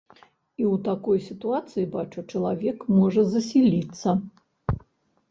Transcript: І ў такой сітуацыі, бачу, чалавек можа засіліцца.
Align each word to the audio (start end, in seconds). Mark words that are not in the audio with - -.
І 0.59 0.63
ў 0.67 0.75
такой 0.85 1.19
сітуацыі, 1.25 1.83
бачу, 1.95 2.23
чалавек 2.31 2.79
можа 2.99 3.25
засіліцца. 3.35 4.15